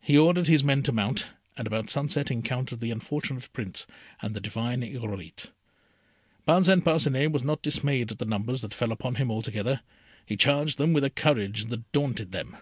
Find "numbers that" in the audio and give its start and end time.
8.24-8.74